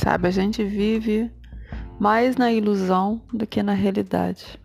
[0.00, 1.30] Sabe, a gente vive
[1.98, 4.58] mais na ilusão do que na realidade.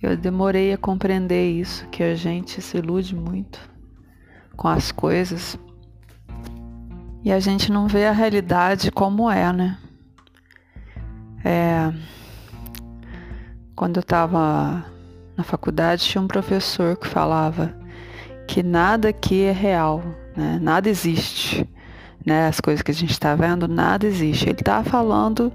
[0.00, 3.58] Eu demorei a compreender isso, que a gente se ilude muito
[4.56, 5.58] com as coisas
[7.24, 9.76] e a gente não vê a realidade como é, né?
[11.44, 11.92] É,
[13.74, 14.86] quando eu estava
[15.36, 17.76] na faculdade, tinha um professor que falava
[18.46, 20.04] que nada aqui é real,
[20.36, 20.56] né?
[20.62, 21.68] Nada existe.
[22.26, 24.48] Né, as coisas que a gente está vendo, nada existe.
[24.48, 25.52] Ele está falando,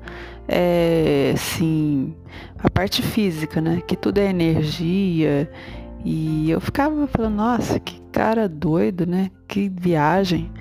[0.47, 2.15] é, assim,
[2.57, 3.81] a parte física, né?
[3.85, 5.51] Que tudo é energia.
[6.05, 9.29] E eu ficava falando, nossa, que cara doido, né?
[9.47, 10.51] Que viagem,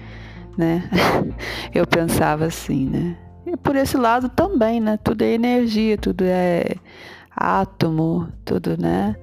[0.59, 0.83] né?
[1.75, 3.17] eu pensava assim, né?
[3.47, 4.97] E por esse lado também, né?
[4.97, 6.75] Tudo é energia, tudo é
[7.35, 9.17] átomo, tudo, né?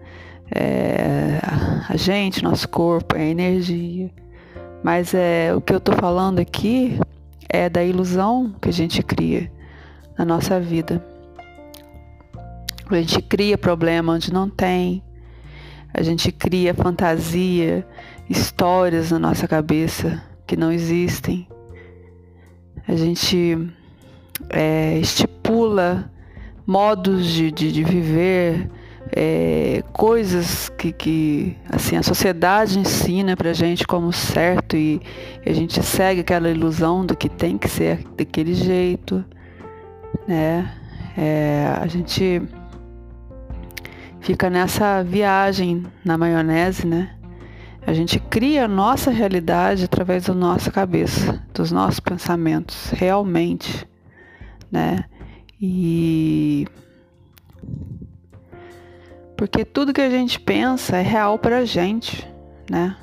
[0.54, 1.40] É,
[1.88, 4.10] a gente, nosso corpo, é energia.
[4.84, 7.00] Mas é o que eu estou falando aqui
[7.50, 9.52] é da ilusão que a gente cria
[10.18, 11.04] na nossa vida.
[12.90, 15.04] A gente cria problema onde não tem.
[15.94, 17.86] A gente cria fantasia,
[18.30, 21.48] histórias na nossa cabeça que não existem.
[22.88, 23.58] A gente
[24.50, 26.10] é, estipula
[26.66, 28.70] modos de, de, de viver,
[29.12, 35.02] é, coisas que, que assim a sociedade ensina pra gente como certo e,
[35.46, 39.24] e a gente segue aquela ilusão do que tem que ser daquele jeito,
[40.28, 40.72] né?
[41.18, 42.42] É, a gente
[44.20, 47.12] fica nessa viagem na maionese, né?
[47.86, 53.88] A gente cria a nossa realidade através da nossa cabeça, dos nossos pensamentos, realmente,
[54.70, 55.06] né?
[55.60, 56.68] E
[59.38, 62.28] porque tudo que a gente pensa é real pra gente,
[62.70, 62.98] né?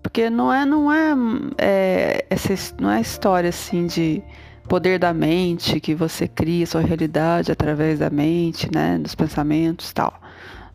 [0.00, 1.14] Porque não é não é,
[1.58, 4.22] é essa não é história assim de
[4.68, 10.14] poder da mente que você cria sua realidade através da mente, né, dos pensamentos, tal.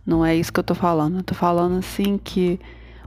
[0.06, 1.20] Não é isso que eu tô falando.
[1.20, 2.60] Eu tô falando assim que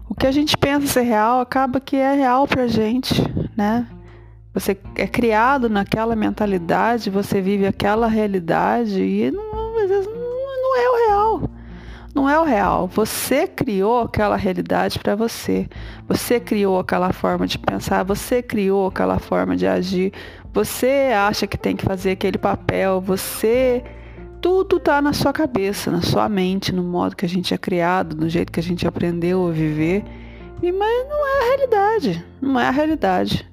[0.09, 3.23] o que a gente pensa ser real acaba que é real pra gente,
[3.57, 3.87] né?
[4.55, 10.77] Você é criado naquela mentalidade, você vive aquela realidade e não, às vezes não, não
[10.79, 11.06] é o.
[12.17, 12.87] Não é o real.
[12.87, 15.69] Você criou aquela realidade para você.
[16.09, 20.15] Você criou aquela forma de pensar, você criou aquela forma de agir.
[20.55, 23.85] Você acha que tem que fazer aquele papel, você
[24.41, 28.17] tudo está na sua cabeça, na sua mente, no modo que a gente é criado,
[28.17, 30.03] no jeito que a gente aprendeu a viver.
[30.63, 32.25] E, mas não é a realidade.
[32.41, 33.47] Não é a realidade.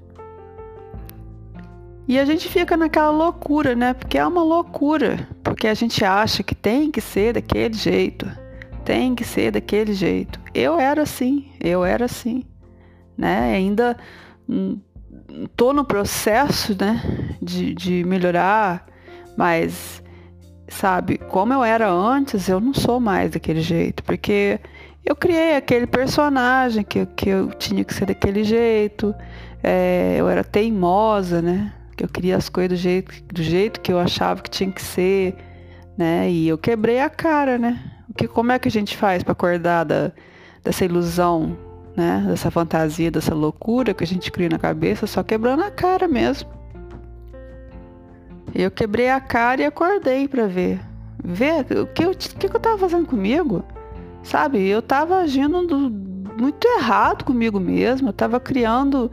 [2.07, 3.93] E a gente fica naquela loucura, né?
[3.93, 5.27] Porque é uma loucura.
[5.43, 8.42] Porque a gente acha que tem que ser daquele jeito.
[8.85, 10.39] Tem que ser daquele jeito.
[10.53, 12.43] Eu era assim, eu era assim.
[13.17, 13.53] Né?
[13.53, 13.97] Ainda
[15.55, 17.01] tô no processo, né?
[17.41, 18.85] De, de melhorar,
[19.37, 20.01] mas
[20.67, 24.03] sabe, como eu era antes, eu não sou mais daquele jeito.
[24.03, 24.59] Porque
[25.05, 29.13] eu criei aquele personagem que, que eu tinha que ser daquele jeito.
[29.61, 31.73] É, eu era teimosa, né?
[31.95, 34.81] que eu queria as coisas do jeito, do jeito que eu achava que tinha que
[34.81, 35.35] ser,
[35.97, 36.29] né?
[36.29, 37.79] E eu quebrei a cara, né?
[38.15, 40.11] Que, como é que a gente faz para acordar da,
[40.63, 41.57] dessa ilusão,
[41.95, 42.25] né?
[42.27, 46.49] Dessa fantasia, dessa loucura que a gente cria na cabeça, só quebrando a cara mesmo.
[48.53, 50.79] Eu quebrei a cara e acordei para ver.
[51.23, 53.63] Ver o que, o que, eu tava fazendo comigo,
[54.21, 54.67] sabe?
[54.67, 55.89] Eu tava agindo do,
[56.39, 59.09] muito errado comigo mesmo, eu tava criando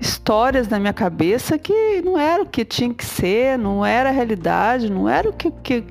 [0.00, 4.12] histórias na minha cabeça que não era o que tinha que ser, não era a
[4.12, 5.84] realidade, não era o que, que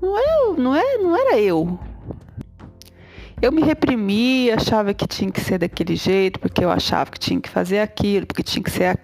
[0.00, 1.78] não, é, não, é, não era eu.
[3.42, 7.40] Eu me reprimia, achava que tinha que ser daquele jeito, porque eu achava que tinha
[7.40, 8.98] que fazer aquilo, porque tinha que ser, a,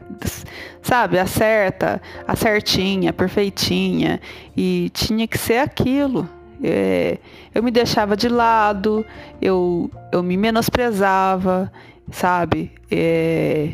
[0.83, 4.21] sabe, a certa, a certinha, a perfeitinha,
[4.55, 6.29] e tinha que ser aquilo.
[6.63, 7.19] É,
[7.55, 9.07] eu me deixava de lado,
[9.41, 11.73] eu, eu me menosprezava,
[12.11, 12.73] sabe?
[12.91, 13.73] É,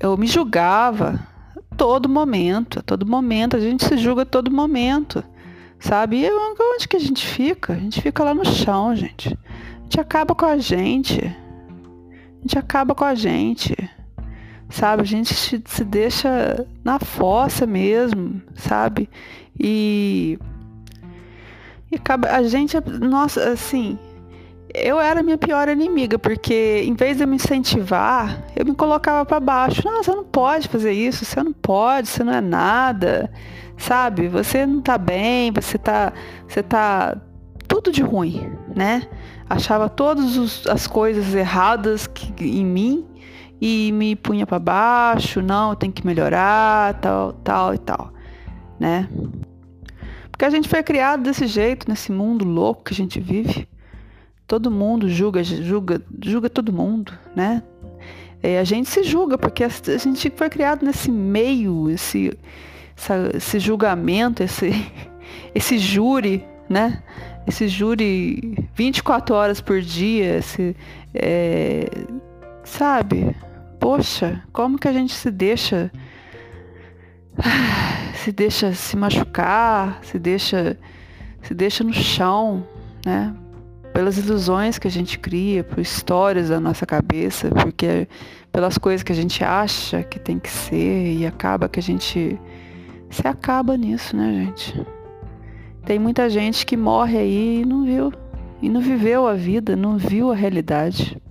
[0.00, 1.20] eu me julgava
[1.76, 5.22] todo momento, a todo momento, a gente se julga a todo momento,
[5.78, 6.24] sabe?
[6.24, 7.74] E onde que a gente fica?
[7.74, 9.36] A gente fica lá no chão, gente.
[9.92, 11.20] Gente acaba com a gente.
[11.20, 13.76] A gente acaba com a gente.
[14.70, 15.02] Sabe?
[15.02, 19.06] A gente se deixa na fossa mesmo, sabe?
[19.60, 20.38] E,
[21.90, 23.98] e acaba, a gente, nossa, assim,
[24.72, 29.40] eu era minha pior inimiga, porque em vez de me incentivar, eu me colocava para
[29.40, 29.82] baixo.
[29.84, 33.30] Não, você não pode fazer isso, você não pode, você não é nada.
[33.76, 34.26] Sabe?
[34.28, 36.14] Você não tá bem, você tá
[36.48, 37.14] você tá
[37.92, 39.08] de ruim, né?
[39.48, 43.06] Achava todas as coisas erradas que, em mim
[43.60, 48.12] e me punha para baixo, não, tem que melhorar, tal, tal e tal,
[48.80, 49.08] né?
[50.30, 53.68] Porque a gente foi criado desse jeito, nesse mundo louco que a gente vive.
[54.46, 57.62] Todo mundo julga, julga, julga todo mundo, né?
[58.42, 62.36] É, a gente se julga porque a, gente foi criado nesse meio, esse,
[63.34, 64.72] esse julgamento, esse,
[65.54, 67.02] esse júri, né?
[67.46, 70.76] Esse júri 24 horas por dia, esse,
[71.14, 71.86] é,
[72.64, 73.34] sabe?
[73.82, 75.90] poxa, como que a gente se deixa
[78.14, 80.78] se deixa se machucar, se deixa
[81.42, 82.64] se deixa no chão,
[83.04, 83.34] né?
[83.92, 88.06] Pelas ilusões que a gente cria, por histórias da nossa cabeça, porque
[88.52, 92.40] pelas coisas que a gente acha que tem que ser e acaba que a gente
[93.10, 94.86] se acaba nisso, né, gente?
[95.84, 98.12] Tem muita gente que morre aí e não viu,
[98.60, 101.21] e não viveu a vida, não viu a realidade.